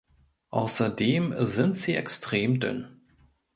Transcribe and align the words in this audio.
Außerdem 0.49 1.35
sind 1.45 1.75
sie 1.75 1.93
extrem 1.93 2.59
dünn. 2.59 2.87